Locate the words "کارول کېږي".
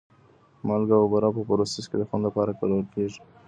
2.59-3.19